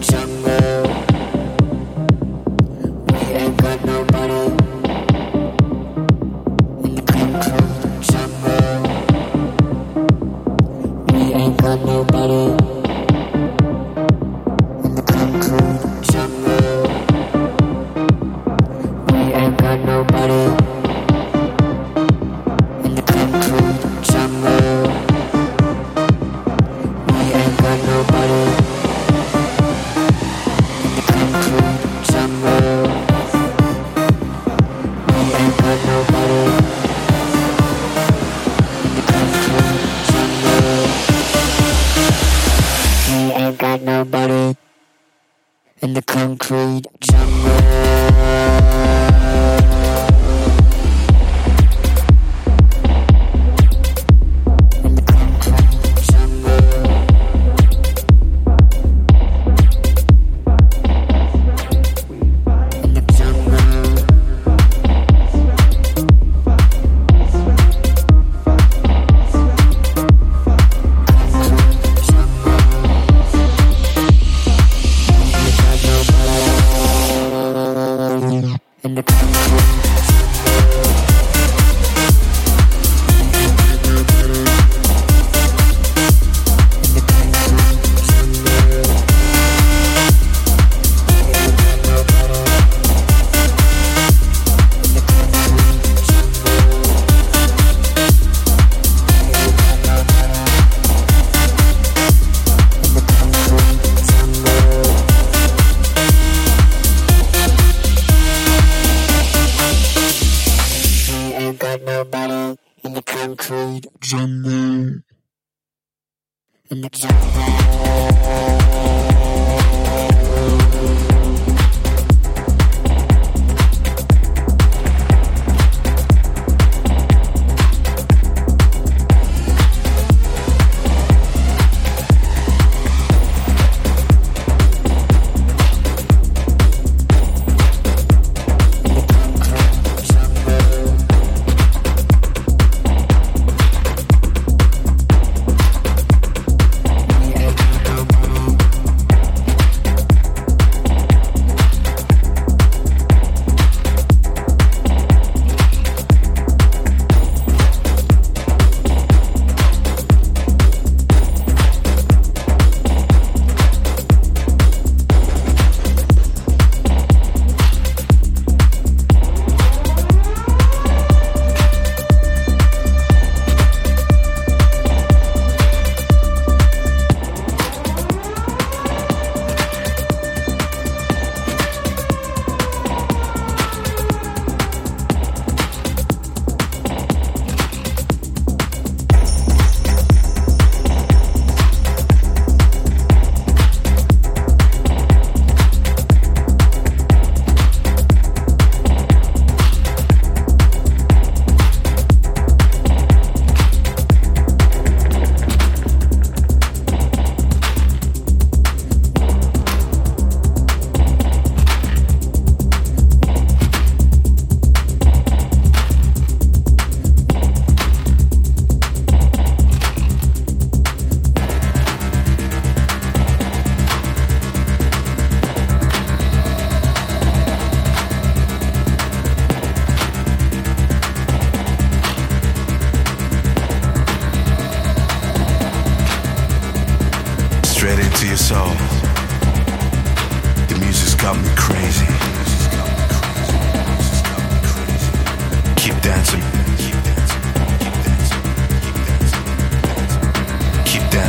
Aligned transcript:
jungle. 0.00 0.85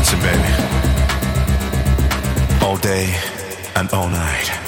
dancing, 0.08 0.22
baby. 0.22 0.54
All 2.66 2.78
day 2.78 3.16
and 3.76 3.90
all 3.92 4.10
night. 4.10 4.67